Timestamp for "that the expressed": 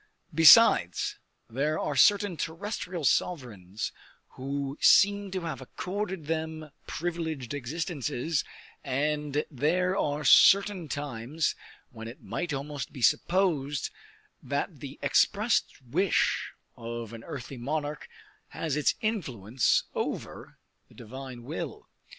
14.41-15.79